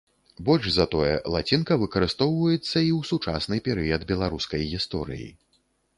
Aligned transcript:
Больш 0.45 0.69
за 0.75 0.85
тое, 0.93 1.11
лацінка 1.35 1.77
выкарыстоўваецца 1.83 2.57
і 2.57 2.89
ў 2.97 3.11
сучасны 3.11 3.61
перыяд 3.69 4.01
беларускай 4.13 4.61
гісторыі. 4.75 5.29